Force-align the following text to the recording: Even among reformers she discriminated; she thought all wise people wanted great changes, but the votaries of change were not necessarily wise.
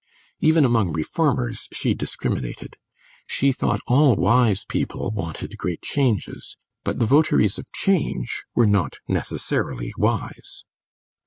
Even 0.39 0.65
among 0.65 0.91
reformers 0.91 1.67
she 1.71 1.93
discriminated; 1.93 2.75
she 3.27 3.51
thought 3.51 3.81
all 3.85 4.15
wise 4.15 4.65
people 4.65 5.11
wanted 5.11 5.55
great 5.59 5.83
changes, 5.83 6.57
but 6.83 6.97
the 6.97 7.05
votaries 7.05 7.59
of 7.59 7.71
change 7.71 8.43
were 8.55 8.65
not 8.65 8.97
necessarily 9.07 9.93
wise. 9.99 10.63